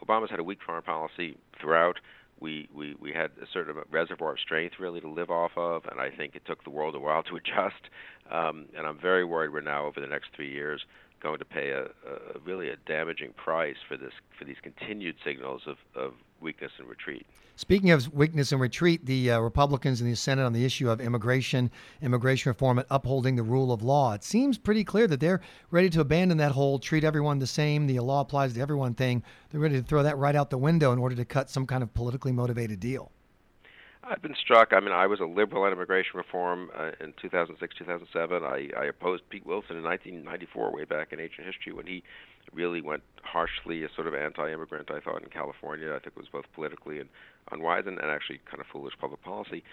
Obama's 0.06 0.31
had 0.31 0.41
a 0.41 0.45
weak 0.45 0.61
foreign 0.65 0.83
policy 0.83 1.37
throughout. 1.61 1.97
We, 2.41 2.69
we 2.75 2.97
we 3.01 3.12
had 3.12 3.31
a 3.43 3.47
certain 3.53 3.77
reservoir 3.91 4.33
of 4.33 4.41
strength 4.41 4.77
really 4.81 5.01
to 5.01 5.09
live 5.09 5.31
off 5.31 5.53
of, 5.56 5.85
and 5.91 6.01
I 6.01 6.11
think 6.11 6.35
it 6.35 6.43
took 6.47 6.65
the 6.65 6.71
world 6.71 6.95
a 6.95 6.99
while 6.99 7.23
to 7.25 7.37
adjust. 7.37 7.91
Um, 8.31 8.67
and 8.77 8.87
I'm 8.87 8.99
very 8.99 9.25
worried 9.25 9.53
we're 9.53 9.61
now 9.61 9.87
over 9.87 10.01
the 10.01 10.06
next 10.06 10.29
three 10.35 10.51
years 10.51 10.81
going 11.25 11.38
to 11.38 11.44
pay 11.44 11.71
a, 11.71 11.85
a 11.85 12.38
really 12.44 12.69
a 12.69 12.77
damaging 12.87 13.32
price 13.32 13.77
for 13.89 13.96
this 13.96 14.13
for 14.39 14.44
these 14.44 14.58
continued 14.63 15.17
signals 15.25 15.63
of, 15.67 15.79
of 15.96 16.13
weakness 16.41 16.70
and 16.79 16.87
retreat. 16.87 17.27
Speaking 17.56 17.93
of 17.93 18.13
weakness 18.13 18.53
and 18.53 18.60
retreat, 18.60 19.06
the 19.06 19.31
uh, 19.31 19.39
Republicans 19.39 20.01
in 20.01 20.10
the 20.10 20.17
Senate 20.17 20.44
on 20.44 20.53
the 20.53 20.65
issue 20.65 20.91
of 20.91 21.01
immigration, 21.01 21.70
immigration 22.03 22.51
reform, 22.51 22.79
and 22.79 22.87
upholding 22.91 23.37
the 23.37 23.43
rule 23.43 23.72
of 23.72 23.82
law. 23.82 24.13
It 24.13 24.25
seems 24.25 24.58
pretty 24.58 24.84
clear 24.84 25.06
that 25.06 25.20
they're 25.20 25.41
ready 25.70 25.89
to 25.91 26.01
abandon 26.01 26.37
that 26.39 26.53
whole 26.53 26.79
treat 26.79 27.05
everyone 27.05 27.39
the 27.39 27.46
same, 27.46 27.87
the 27.87 28.01
law 28.01 28.20
applies 28.20 28.53
to 28.55 28.60
everyone 28.60 28.94
thing. 28.94 29.22
They're 29.51 29.60
ready 29.60 29.81
to 29.81 29.87
throw 29.87 30.03
that 30.03 30.19
right 30.19 30.37
out 30.37 30.51
the 30.51 30.58
window 30.58 30.93
in 30.93 30.99
order 30.99 31.15
to 31.15 31.25
cut 31.25 31.49
some 31.49 31.65
kind 31.65 31.82
of 31.82 31.94
politically 31.94 32.32
motivated 32.32 32.81
deal. 32.81 33.13
I've 34.06 34.20
been 34.20 34.34
struck. 34.39 34.73
I 34.73 34.81
mean, 34.81 34.93
I 34.93 35.06
was 35.06 35.20
a 35.20 35.25
liberal 35.25 35.63
on 35.63 35.73
immigration 35.73 36.13
reform 36.17 36.70
uh, 36.77 36.91
in 37.01 37.15
2006, 37.20 37.75
2007. 37.79 38.43
I, 38.43 38.69
I 38.79 38.84
opposed 38.87 39.23
Pete 39.31 39.46
Wilson 39.46 39.77
in 39.77 39.82
1994, 39.82 40.73
way 40.75 40.84
back 40.84 41.13
in 41.13 41.20
ancient 41.20 41.46
history, 41.46 41.73
when 41.73 41.87
he 41.87 42.03
really 42.53 42.82
went 42.82 43.03
harshly 43.23 43.82
a 43.82 43.89
sort 43.94 44.06
of 44.06 44.15
anti-immigrant. 44.15 44.91
I 44.91 45.01
thought 45.01 45.23
in 45.23 45.31
California, 45.31 45.89
I 45.89 46.01
think 46.01 46.17
it 46.17 46.19
was 46.19 46.29
both 46.31 46.44
politically 46.55 47.01
and 47.01 47.08
unwise 47.51 47.84
and, 47.87 47.99
and 47.99 48.11
actually 48.11 48.41
kind 48.44 48.61
of 48.61 48.67
foolish 48.70 48.94
public 49.01 49.23
policy. 49.23 49.65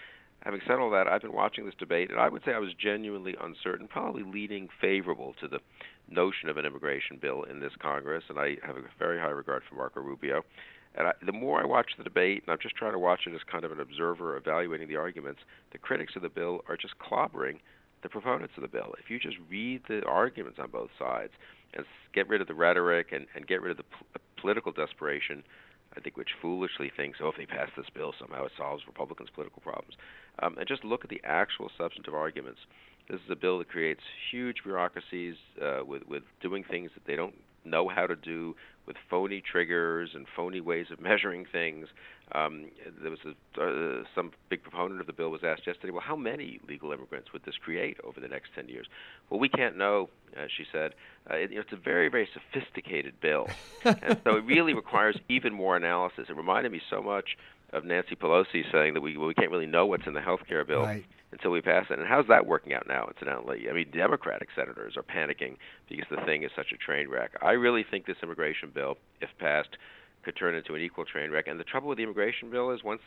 Having 0.44 0.60
said 0.66 0.78
all 0.78 0.90
that, 0.90 1.06
I've 1.06 1.22
been 1.22 1.32
watching 1.32 1.66
this 1.66 1.74
debate, 1.78 2.10
and 2.10 2.18
I 2.18 2.28
would 2.28 2.42
say 2.44 2.52
I 2.52 2.58
was 2.58 2.72
genuinely 2.74 3.36
uncertain, 3.40 3.86
probably 3.86 4.22
leaning 4.22 4.68
favorable 4.80 5.34
to 5.40 5.46
the 5.46 5.58
notion 6.08 6.48
of 6.48 6.56
an 6.56 6.64
immigration 6.64 7.18
bill 7.20 7.44
in 7.44 7.60
this 7.60 7.72
Congress, 7.80 8.24
and 8.28 8.38
I 8.38 8.56
have 8.66 8.76
a 8.76 8.82
very 8.98 9.20
high 9.20 9.28
regard 9.28 9.62
for 9.68 9.76
Marco 9.76 10.00
Rubio. 10.00 10.42
And 10.94 11.08
I, 11.08 11.12
the 11.24 11.32
more 11.32 11.60
I 11.60 11.66
watch 11.66 11.92
the 11.96 12.04
debate, 12.04 12.42
and 12.44 12.52
I'm 12.52 12.58
just 12.60 12.76
trying 12.76 12.92
to 12.92 12.98
watch 12.98 13.20
it 13.26 13.34
as 13.34 13.40
kind 13.50 13.64
of 13.64 13.72
an 13.72 13.80
observer 13.80 14.36
evaluating 14.36 14.88
the 14.88 14.96
arguments, 14.96 15.40
the 15.72 15.78
critics 15.78 16.14
of 16.16 16.22
the 16.22 16.28
bill 16.28 16.60
are 16.68 16.76
just 16.76 16.94
clobbering 16.98 17.60
the 18.02 18.08
proponents 18.08 18.54
of 18.56 18.62
the 18.62 18.68
bill. 18.68 18.94
If 18.98 19.10
you 19.10 19.18
just 19.18 19.36
read 19.48 19.82
the 19.88 20.04
arguments 20.04 20.58
on 20.60 20.70
both 20.70 20.90
sides 20.98 21.32
and 21.74 21.86
get 22.14 22.28
rid 22.28 22.40
of 22.40 22.48
the 22.48 22.54
rhetoric 22.54 23.08
and, 23.12 23.26
and 23.34 23.46
get 23.46 23.62
rid 23.62 23.70
of 23.70 23.76
the 23.78 23.84
p- 23.84 24.20
political 24.36 24.72
desperation, 24.72 25.42
I 25.96 26.00
think 26.00 26.16
which 26.16 26.30
foolishly 26.40 26.90
thinks, 26.94 27.18
oh, 27.22 27.28
if 27.28 27.36
they 27.36 27.46
pass 27.46 27.68
this 27.76 27.86
bill, 27.94 28.12
somehow 28.18 28.46
it 28.46 28.52
solves 28.56 28.82
Republicans' 28.86 29.30
political 29.34 29.62
problems, 29.62 29.94
um, 30.42 30.56
and 30.58 30.66
just 30.66 30.84
look 30.84 31.04
at 31.04 31.10
the 31.10 31.20
actual 31.24 31.70
substantive 31.78 32.14
arguments. 32.14 32.60
This 33.08 33.20
is 33.20 33.30
a 33.30 33.36
bill 33.36 33.58
that 33.58 33.68
creates 33.68 34.00
huge 34.30 34.58
bureaucracies 34.64 35.34
uh, 35.60 35.80
with 35.84 36.02
with 36.06 36.22
doing 36.40 36.64
things 36.64 36.90
that 36.94 37.04
they 37.06 37.16
don't 37.16 37.34
know 37.64 37.88
how 37.88 38.06
to 38.06 38.16
do 38.16 38.54
with 38.86 38.96
phony 39.08 39.40
triggers 39.40 40.10
and 40.14 40.26
phony 40.34 40.60
ways 40.60 40.86
of 40.90 41.00
measuring 41.08 41.44
things. 41.44 41.88
Um, 42.32 42.70
there 43.00 43.10
was 43.10 43.20
a, 43.26 43.62
uh, 43.62 44.04
some 44.14 44.32
big 44.48 44.62
proponent 44.62 45.00
of 45.00 45.06
the 45.06 45.12
bill 45.12 45.28
was 45.30 45.44
asked 45.44 45.66
yesterday, 45.66 45.92
well, 45.92 46.02
how 46.02 46.16
many 46.16 46.60
legal 46.66 46.90
immigrants 46.90 47.32
would 47.32 47.44
this 47.44 47.56
create 47.56 47.98
over 48.04 48.20
the 48.20 48.28
next 48.28 48.54
10 48.54 48.68
years? 48.68 48.86
Well, 49.28 49.38
we 49.38 49.50
can't 49.50 49.76
know, 49.76 50.08
uh, 50.36 50.46
she 50.56 50.64
said. 50.72 50.94
Uh, 51.30 51.34
it, 51.34 51.50
it's 51.52 51.72
a 51.72 51.76
very, 51.76 52.08
very 52.08 52.28
sophisticated 52.32 53.20
bill, 53.20 53.48
and 53.84 54.18
so 54.24 54.36
it 54.36 54.44
really 54.44 54.72
requires 54.72 55.16
even 55.28 55.52
more 55.52 55.76
analysis. 55.76 56.26
It 56.30 56.36
reminded 56.36 56.72
me 56.72 56.80
so 56.88 57.02
much 57.02 57.36
of 57.72 57.84
Nancy 57.84 58.16
Pelosi 58.16 58.70
saying 58.72 58.94
that 58.94 59.00
we 59.02 59.16
well, 59.16 59.28
we 59.28 59.34
can't 59.34 59.50
really 59.50 59.66
know 59.66 59.86
what's 59.86 60.06
in 60.06 60.14
the 60.14 60.20
health 60.20 60.40
care 60.48 60.64
bill 60.64 60.82
Right. 60.82 61.04
Until 61.32 61.50
we 61.50 61.60
pass 61.60 61.86
it. 61.90 61.98
And 61.98 62.06
how's 62.06 62.26
that 62.28 62.46
working 62.46 62.74
out 62.74 62.86
now, 62.86 63.08
incidentally? 63.08 63.68
I 63.68 63.72
mean, 63.72 63.90
Democratic 63.92 64.48
senators 64.54 64.96
are 64.96 65.02
panicking 65.02 65.56
because 65.88 66.06
the 66.10 66.24
thing 66.24 66.42
is 66.42 66.50
such 66.54 66.72
a 66.72 66.76
train 66.76 67.08
wreck. 67.08 67.32
I 67.42 67.52
really 67.52 67.84
think 67.88 68.06
this 68.06 68.18
immigration 68.22 68.70
bill, 68.72 68.98
if 69.20 69.30
passed, 69.38 69.76
could 70.24 70.36
turn 70.36 70.54
into 70.54 70.74
an 70.74 70.82
equal 70.82 71.04
train 71.04 71.30
wreck. 71.30 71.48
And 71.48 71.58
the 71.58 71.64
trouble 71.64 71.88
with 71.88 71.98
the 71.98 72.04
immigration 72.04 72.50
bill 72.50 72.70
is 72.70 72.84
once 72.84 73.00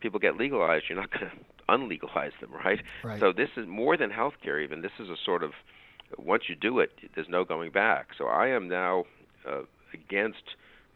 people 0.00 0.20
get 0.20 0.36
legalized, 0.36 0.84
you're 0.88 1.00
not 1.00 1.10
going 1.18 1.26
to 1.26 1.32
unlegalize 1.68 2.38
them, 2.40 2.52
right? 2.52 2.80
Right. 3.02 3.18
So 3.18 3.32
this 3.32 3.48
is 3.56 3.66
more 3.66 3.96
than 3.96 4.10
health 4.10 4.34
care, 4.42 4.60
even. 4.60 4.82
This 4.82 4.92
is 5.00 5.08
a 5.08 5.16
sort 5.24 5.42
of 5.42 5.52
once 6.18 6.44
you 6.48 6.56
do 6.56 6.80
it, 6.80 6.90
there's 7.14 7.28
no 7.28 7.44
going 7.44 7.70
back. 7.70 8.08
So 8.18 8.26
I 8.26 8.48
am 8.48 8.68
now 8.68 9.04
uh, 9.48 9.62
against 9.94 10.42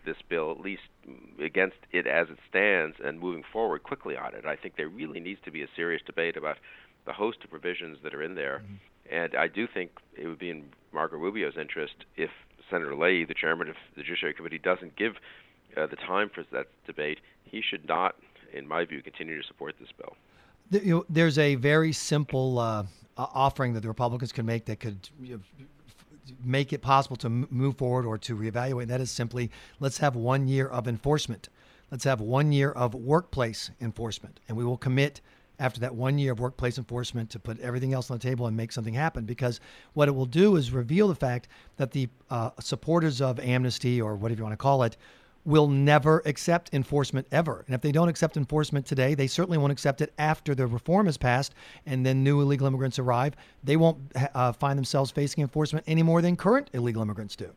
this 0.05 0.17
bill, 0.29 0.51
at 0.51 0.61
least 0.61 0.83
against 1.43 1.77
it 1.93 2.07
as 2.07 2.29
it 2.29 2.39
stands, 2.49 2.97
and 3.05 3.21
moving 3.21 3.45
forward 3.53 3.83
quickly 3.83 4.17
on 4.17 4.35
it. 4.35 4.45
I 4.45 4.57
think 4.57 4.77
there 4.77 4.89
really 4.89 5.21
needs 5.21 5.41
to 5.45 5.51
be 5.51 5.63
a 5.63 5.69
serious 5.77 6.03
debate 6.05 6.37
about 6.37 6.57
the 7.07 7.13
host 7.13 7.39
of 7.45 7.51
provisions 7.51 7.99
that 8.03 8.15
are 8.15 8.23
in 8.23 8.35
there. 8.35 8.63
And 9.11 9.35
I 9.35 9.49
do 9.49 9.67
think 9.67 9.91
it 10.17 10.27
would 10.27 10.39
be 10.39 10.51
in 10.51 10.65
Marco 10.93 11.17
Rubio's 11.17 11.57
interest 11.61 11.95
if 12.17 12.31
Senator 12.71 12.95
Leahy, 12.95 13.25
the 13.25 13.35
chairman 13.35 13.69
of 13.69 13.77
the 13.97 14.03
Judiciary 14.03 14.35
Committee, 14.35 14.59
doesn't 14.59 14.97
give 14.97 15.17
uh, 15.77 15.87
the 15.87 15.97
time 15.97 16.31
for 16.35 16.45
that 16.53 16.69
debate. 16.87 17.19
He 17.45 17.61
should 17.61 17.87
not, 17.87 18.17
in 18.53 18.67
my 18.67 18.85
view, 18.85 19.03
continue 19.03 19.41
to 19.41 19.47
support 19.47 19.75
this 19.79 19.91
bill. 19.97 20.17
Th- 20.73 20.85
you 20.85 20.95
know, 20.95 21.05
there's 21.11 21.39
a 21.39 21.57
very 21.57 21.93
simple 21.93 22.59
uh, 22.59 22.85
offering 23.17 23.75
that 23.75 23.81
the 23.81 23.89
Republicans 23.89 24.33
can 24.33 24.47
make 24.47 24.65
that 24.67 24.81
could 24.81 25.09
you 25.21 25.35
know, 25.35 25.67
make 26.43 26.73
it 26.73 26.81
possible 26.81 27.17
to 27.17 27.29
move 27.29 27.77
forward 27.77 28.07
or 28.07 28.19
to 28.19 28.37
reevaluate. 28.37 28.83
And 28.83 28.91
that 28.91 29.01
is 29.01 29.11
simply 29.11 29.51
let's 29.81 29.99
have 29.99 30.17
one 30.17 30.49
year 30.49 30.67
of 30.67 30.89
enforcement. 30.89 31.49
Let's 31.91 32.05
have 32.05 32.21
one 32.21 32.53
year 32.53 32.71
of 32.73 32.95
workplace 32.95 33.71
enforcement, 33.81 34.41
and 34.49 34.57
we 34.57 34.65
will 34.65 34.79
commit 34.79 35.21
after 35.59 35.79
that 35.81 35.95
one 35.95 36.19
year 36.19 36.33
of 36.33 36.41
workplace 36.41 36.79
enforcement 36.79 37.31
to 37.31 37.39
put 37.39 37.61
everything 37.61 37.93
else 37.93 38.11
on 38.11 38.19
the 38.19 38.23
table 38.23 38.47
and 38.47 38.57
make 38.57 38.73
something 38.73 38.95
happen. 38.95 39.25
Because 39.25 39.61
what 39.93 40.09
it 40.09 40.13
will 40.13 40.27
do 40.27 40.57
is 40.57 40.73
reveal 40.73 41.09
the 41.09 41.15
fact 41.15 41.49
that 41.77 41.93
the 41.93 42.09
uh, 42.31 42.51
supporters 42.61 43.21
of 43.21 43.39
amnesty 43.39 44.01
or 44.01 44.17
whatever 44.17 44.39
you 44.39 44.45
want 44.45 44.55
to 44.55 44.57
call 44.57 44.83
it 44.83 44.97
will 45.45 45.69
never 45.69 46.23
accept 46.25 46.71
enforcement 46.73 47.27
ever. 47.31 47.65
And 47.67 47.75
if 47.75 47.81
they 47.81 47.93
don't 47.93 48.09
accept 48.09 48.37
enforcement 48.37 48.87
today, 48.87 49.15
they 49.15 49.27
certainly 49.27 49.59
won't 49.59 49.73
accept 49.73 50.01
it 50.01 50.13
after 50.19 50.55
the 50.55 50.67
reform 50.67 51.07
is 51.07 51.17
passed 51.17 51.55
and 51.87 52.05
then 52.05 52.25
new 52.25 52.41
illegal 52.41 52.67
immigrants 52.67 52.99
arrive. 52.99 53.35
They 53.63 53.77
won't 53.77 53.99
uh, 54.35 54.53
find 54.53 54.79
themselves 54.79 55.11
facing 55.11 55.43
enforcement 55.43 55.85
any 55.87 56.03
more 56.03 56.23
than 56.23 56.37
current 56.37 56.71
illegal 56.73 57.03
immigrants 57.03 57.37
do. 57.37 57.51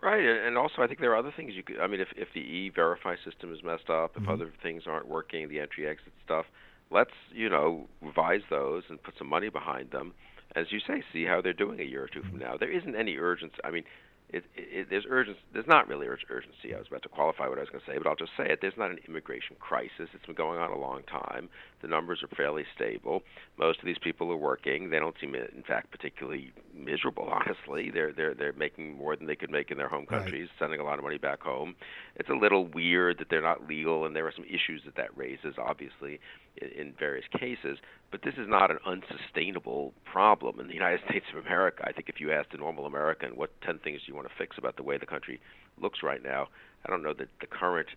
Right, 0.00 0.22
and 0.22 0.38
and 0.46 0.56
also 0.56 0.82
I 0.82 0.86
think 0.86 1.00
there 1.00 1.10
are 1.10 1.16
other 1.16 1.32
things 1.36 1.54
you 1.54 1.64
could. 1.64 1.80
I 1.80 1.88
mean, 1.88 2.00
if 2.00 2.08
if 2.16 2.28
the 2.32 2.40
e-verify 2.40 3.16
system 3.24 3.52
is 3.52 3.64
messed 3.64 3.90
up, 3.90 4.16
if 4.16 4.28
other 4.28 4.52
things 4.62 4.84
aren't 4.86 5.08
working, 5.08 5.48
the 5.48 5.58
entry-exit 5.58 6.12
stuff, 6.24 6.46
let's 6.90 7.10
you 7.32 7.48
know 7.48 7.88
revise 8.00 8.42
those 8.48 8.84
and 8.88 9.02
put 9.02 9.14
some 9.18 9.26
money 9.26 9.48
behind 9.48 9.90
them. 9.90 10.14
As 10.54 10.70
you 10.70 10.78
say, 10.78 11.02
see 11.12 11.24
how 11.24 11.40
they're 11.40 11.52
doing 11.52 11.80
a 11.80 11.84
year 11.84 12.04
or 12.04 12.08
two 12.08 12.22
from 12.22 12.38
now. 12.38 12.56
There 12.56 12.70
isn't 12.70 12.94
any 12.94 13.16
urgency. 13.16 13.56
I 13.64 13.72
mean, 13.72 13.84
it, 14.30 14.44
it, 14.54 14.86
there's 14.90 15.04
urgency. 15.08 15.40
There's 15.52 15.66
not 15.66 15.88
really 15.88 16.06
urgency. 16.06 16.74
I 16.74 16.78
was 16.78 16.86
about 16.88 17.02
to 17.04 17.08
qualify 17.08 17.48
what 17.48 17.58
I 17.58 17.62
was 17.62 17.70
going 17.70 17.82
to 17.84 17.90
say, 17.90 17.96
but 17.98 18.06
I'll 18.06 18.16
just 18.16 18.32
say 18.36 18.44
it. 18.50 18.58
There's 18.60 18.76
not 18.76 18.90
an 18.90 18.98
immigration 19.08 19.56
crisis. 19.58 20.08
It's 20.12 20.26
been 20.26 20.34
going 20.34 20.58
on 20.58 20.70
a 20.70 20.78
long 20.78 21.02
time. 21.04 21.48
The 21.80 21.88
numbers 21.88 22.22
are 22.22 22.28
fairly 22.36 22.64
stable. 22.74 23.22
Most 23.58 23.78
of 23.80 23.86
these 23.86 23.98
people 24.02 24.30
are 24.32 24.36
working. 24.36 24.90
They 24.90 24.98
don't 24.98 25.14
seem, 25.20 25.34
in 25.34 25.62
fact, 25.66 25.90
particularly 25.90 26.52
miserable. 26.74 27.28
Honestly, 27.30 27.90
they're 27.90 28.12
they're 28.12 28.34
they're 28.34 28.52
making 28.52 28.96
more 28.96 29.16
than 29.16 29.26
they 29.26 29.36
could 29.36 29.50
make 29.50 29.70
in 29.70 29.78
their 29.78 29.88
home 29.88 30.06
Right. 30.10 30.20
countries, 30.22 30.48
sending 30.58 30.80
a 30.80 30.84
lot 30.84 30.98
of 30.98 31.04
money 31.04 31.18
back 31.18 31.40
home. 31.42 31.74
It's 32.16 32.28
a 32.28 32.34
little 32.34 32.66
weird 32.66 33.18
that 33.18 33.28
they're 33.30 33.42
not 33.42 33.66
legal, 33.68 34.04
and 34.06 34.14
there 34.14 34.26
are 34.26 34.32
some 34.34 34.44
issues 34.44 34.82
that 34.84 34.96
that 34.96 35.16
raises, 35.16 35.54
obviously, 35.58 36.20
in, 36.60 36.88
in 36.88 36.94
various 36.98 37.26
cases. 37.38 37.78
But 38.10 38.22
this 38.22 38.34
is 38.34 38.48
not 38.48 38.70
an 38.70 38.78
unsustainable 38.86 39.92
problem 40.04 40.60
in 40.60 40.68
the 40.68 40.74
United 40.74 41.00
States 41.08 41.26
of 41.32 41.44
America. 41.44 41.84
I 41.86 41.92
think 41.92 42.08
if 42.08 42.20
you 42.20 42.32
asked 42.32 42.52
a 42.52 42.56
normal 42.56 42.86
American 42.86 43.36
what 43.36 43.50
10 43.62 43.78
things 43.78 44.00
do 44.00 44.08
you 44.08 44.14
want 44.14 44.28
to 44.28 44.34
fix 44.38 44.56
about 44.58 44.76
the 44.76 44.82
way 44.82 44.98
the 44.98 45.06
country 45.06 45.40
looks 45.80 46.02
right 46.02 46.22
now, 46.22 46.48
I 46.86 46.90
don't 46.90 47.02
know 47.02 47.14
that 47.14 47.28
the 47.40 47.46
current 47.46 47.88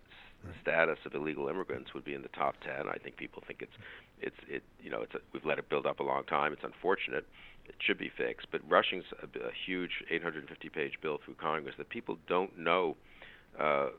status 0.60 0.98
of 1.06 1.14
illegal 1.14 1.48
immigrants 1.48 1.94
would 1.94 2.04
be 2.04 2.14
in 2.14 2.22
the 2.22 2.28
top 2.28 2.56
10. 2.64 2.88
I 2.88 2.98
think 2.98 3.16
people 3.16 3.42
think 3.46 3.62
it's 3.62 3.72
it's 4.20 4.36
it 4.48 4.62
you 4.82 4.90
know 4.90 5.02
it's 5.02 5.14
a, 5.14 5.18
we've 5.32 5.44
let 5.44 5.58
it 5.58 5.68
build 5.68 5.86
up 5.86 6.00
a 6.00 6.02
long 6.02 6.24
time. 6.24 6.52
It's 6.52 6.64
unfortunate. 6.64 7.26
It 7.66 7.76
should 7.78 7.98
be 7.98 8.10
fixed, 8.16 8.48
but 8.50 8.60
rushing 8.68 9.02
a, 9.22 9.38
a 9.38 9.52
huge 9.66 10.02
850-page 10.12 10.94
bill 11.00 11.18
through 11.24 11.34
Congress 11.34 11.76
that 11.78 11.88
people 11.90 12.18
don't 12.28 12.58
know 12.58 12.96
uh, 13.58 13.90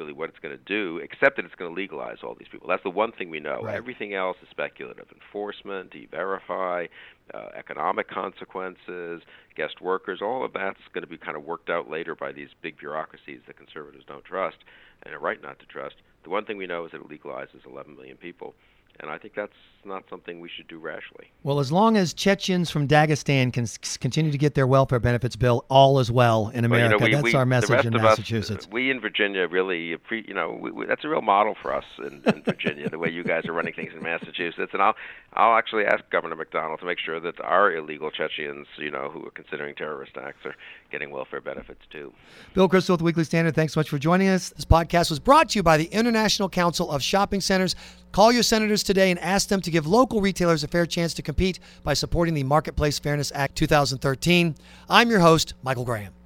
really 0.00 0.12
what 0.12 0.30
it's 0.30 0.38
going 0.38 0.56
to 0.56 0.64
do, 0.64 0.98
except 0.98 1.36
that 1.36 1.44
it's 1.44 1.54
going 1.54 1.72
to 1.72 1.78
legalize 1.78 2.18
all 2.24 2.34
these 2.34 2.48
people. 2.50 2.66
That's 2.68 2.82
the 2.82 2.90
one 2.90 3.12
thing 3.12 3.28
we 3.28 3.38
know. 3.38 3.60
Right. 3.62 3.76
Everything 3.76 4.14
else 4.14 4.38
is 4.42 4.48
speculative. 4.50 5.06
Enforcement, 5.12 5.94
e-verify, 5.94 6.86
uh, 7.34 7.48
economic 7.56 8.08
consequences, 8.08 9.22
guest 9.54 9.80
workers, 9.80 10.20
all 10.22 10.44
of 10.44 10.54
that's 10.54 10.80
going 10.94 11.02
to 11.02 11.10
be 11.10 11.18
kind 11.18 11.36
of 11.36 11.44
worked 11.44 11.68
out 11.68 11.90
later 11.90 12.14
by 12.14 12.32
these 12.32 12.48
big 12.62 12.78
bureaucracies 12.78 13.40
that 13.46 13.58
conservatives 13.58 14.04
don't 14.08 14.24
trust 14.24 14.56
and 15.04 15.14
are 15.14 15.20
right 15.20 15.42
not 15.42 15.58
to 15.58 15.66
trust. 15.66 15.96
The 16.24 16.30
one 16.30 16.44
thing 16.44 16.56
we 16.56 16.66
know 16.66 16.86
is 16.86 16.92
that 16.92 17.00
it 17.02 17.08
legalizes 17.08 17.66
11 17.66 17.94
million 17.94 18.16
people, 18.16 18.54
and 18.98 19.10
I 19.10 19.18
think 19.18 19.34
that's 19.34 19.52
not 19.84 20.04
something 20.10 20.40
we 20.40 20.48
should 20.48 20.68
do 20.68 20.78
rashly. 20.78 21.30
Well, 21.42 21.58
as 21.58 21.72
long 21.72 21.96
as 21.96 22.12
Chechens 22.12 22.70
from 22.70 22.86
Dagestan 22.86 23.52
can 23.52 23.66
continue 23.98 24.30
to 24.30 24.38
get 24.38 24.54
their 24.54 24.66
welfare 24.66 25.00
benefits 25.00 25.36
bill, 25.36 25.64
all 25.68 25.98
is 25.98 26.10
well 26.10 26.48
in 26.48 26.68
Well, 26.68 26.78
you 26.80 26.86
America. 26.86 26.98
know, 26.98 27.04
we, 27.06 27.12
That's 27.12 27.24
we, 27.24 27.34
our 27.34 27.46
message 27.46 27.86
in 27.86 27.92
Massachusetts. 27.94 28.66
Us, 28.66 28.72
we 28.72 28.90
in 28.90 29.00
Virginia 29.00 29.46
really, 29.48 29.96
you 30.10 30.34
know, 30.34 30.58
we, 30.60 30.70
we, 30.70 30.86
that's 30.86 31.04
a 31.04 31.08
real 31.08 31.22
model 31.22 31.54
for 31.60 31.74
us 31.74 31.84
in, 31.98 32.22
in 32.26 32.42
Virginia. 32.42 32.88
the 32.90 32.98
way 32.98 33.10
you 33.10 33.24
guys 33.24 33.46
are 33.46 33.52
running 33.52 33.72
things 33.74 33.92
in 33.94 34.02
Massachusetts, 34.02 34.70
and 34.72 34.82
I'll, 34.82 34.94
I'll 35.34 35.56
actually 35.56 35.84
ask 35.84 36.02
Governor 36.10 36.36
McDonnell 36.36 36.78
to 36.80 36.84
make 36.84 36.98
sure 36.98 37.20
that 37.20 37.40
our 37.40 37.74
illegal 37.74 38.10
Chechens, 38.10 38.66
you 38.78 38.90
know, 38.90 39.10
who 39.10 39.26
are 39.26 39.30
considering 39.30 39.74
terrorist 39.74 40.12
acts, 40.16 40.44
are 40.44 40.54
getting 40.90 41.10
welfare 41.10 41.40
benefits 41.40 41.82
too. 41.90 42.12
Bill 42.54 42.68
Kristol 42.68 42.90
with 42.90 42.98
the 42.98 43.04
Weekly 43.04 43.24
Standard, 43.24 43.54
thanks 43.54 43.74
so 43.74 43.80
much 43.80 43.88
for 43.88 43.98
joining 43.98 44.28
us. 44.28 44.50
This 44.50 44.64
podcast 44.64 45.10
was 45.10 45.18
brought 45.20 45.50
to 45.50 45.58
you 45.58 45.62
by 45.62 45.76
the 45.76 45.84
International 45.86 46.48
Council 46.48 46.90
of 46.90 47.02
Shopping 47.02 47.40
Centers. 47.40 47.76
Call 48.12 48.32
your 48.32 48.42
senators 48.42 48.82
today 48.82 49.10
and 49.12 49.20
ask 49.20 49.48
them 49.48 49.60
to 49.70 49.72
give 49.72 49.86
local 49.86 50.20
retailers 50.20 50.64
a 50.64 50.68
fair 50.68 50.86
chance 50.86 51.14
to 51.14 51.22
compete 51.22 51.60
by 51.82 51.94
supporting 51.94 52.34
the 52.34 52.42
Marketplace 52.42 52.98
Fairness 52.98 53.32
Act 53.34 53.56
2013. 53.56 54.56
I'm 54.88 55.10
your 55.10 55.20
host, 55.20 55.54
Michael 55.62 55.84
Graham. 55.84 56.19